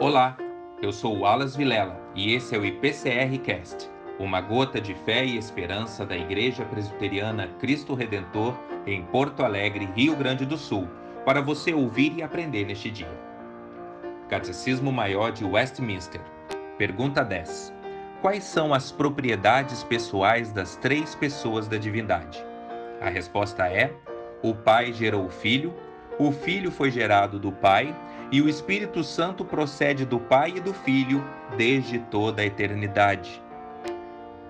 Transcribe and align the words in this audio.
Olá, 0.00 0.36
eu 0.80 0.92
sou 0.92 1.18
o 1.18 1.26
Alas 1.26 1.56
Vilela 1.56 2.00
e 2.14 2.32
esse 2.32 2.54
é 2.54 2.58
o 2.58 2.64
IPCR 2.64 3.36
Cast, 3.42 3.90
uma 4.16 4.40
gota 4.40 4.80
de 4.80 4.94
fé 4.94 5.24
e 5.24 5.36
esperança 5.36 6.06
da 6.06 6.16
Igreja 6.16 6.64
Presbiteriana 6.64 7.48
Cristo 7.58 7.94
Redentor 7.94 8.54
em 8.86 9.02
Porto 9.02 9.42
Alegre, 9.42 9.88
Rio 9.96 10.14
Grande 10.14 10.46
do 10.46 10.56
Sul, 10.56 10.86
para 11.24 11.42
você 11.42 11.74
ouvir 11.74 12.16
e 12.16 12.22
aprender 12.22 12.64
neste 12.64 12.92
dia. 12.92 13.10
Catecismo 14.28 14.92
Maior 14.92 15.32
de 15.32 15.44
Westminster. 15.44 16.20
Pergunta 16.78 17.24
10. 17.24 17.74
Quais 18.22 18.44
são 18.44 18.72
as 18.72 18.92
propriedades 18.92 19.82
pessoais 19.82 20.52
das 20.52 20.76
três 20.76 21.16
pessoas 21.16 21.66
da 21.66 21.76
divindade? 21.76 22.40
A 23.00 23.08
resposta 23.08 23.66
é: 23.66 23.92
o 24.44 24.54
Pai 24.54 24.92
gerou 24.92 25.26
o 25.26 25.28
Filho, 25.28 25.74
o 26.20 26.30
Filho 26.30 26.70
foi 26.70 26.88
gerado 26.88 27.36
do 27.36 27.50
Pai 27.50 27.92
e 28.30 28.42
o 28.42 28.48
Espírito 28.48 29.02
Santo 29.02 29.44
procede 29.44 30.04
do 30.04 30.18
Pai 30.18 30.54
e 30.56 30.60
do 30.60 30.74
Filho 30.74 31.24
desde 31.56 31.98
toda 31.98 32.42
a 32.42 32.44
eternidade. 32.44 33.42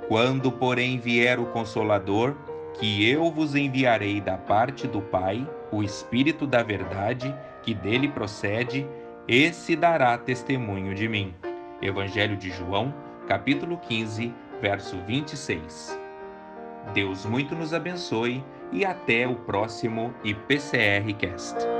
Quando, 0.08 0.50
porém, 0.50 0.98
vier 0.98 1.38
o 1.38 1.46
Consolador, 1.46 2.34
que 2.74 3.08
eu 3.08 3.30
vos 3.30 3.54
enviarei 3.54 4.20
da 4.20 4.36
parte 4.36 4.86
do 4.86 5.00
Pai, 5.00 5.48
o 5.70 5.82
Espírito 5.82 6.46
da 6.46 6.62
Verdade, 6.62 7.34
que 7.62 7.74
dele 7.74 8.08
procede, 8.08 8.86
esse 9.26 9.76
dará 9.76 10.16
testemunho 10.16 10.94
de 10.94 11.06
mim. 11.08 11.34
Evangelho 11.82 12.36
de 12.36 12.50
João, 12.50 12.92
capítulo 13.26 13.76
15, 13.76 14.32
verso 14.60 14.96
26. 15.06 15.98
Deus 16.94 17.26
muito 17.26 17.54
nos 17.54 17.74
abençoe 17.74 18.42
e 18.72 18.84
até 18.84 19.28
o 19.28 19.34
próximo 19.34 20.14
IPCR 20.24 21.12
Cast. 21.18 21.77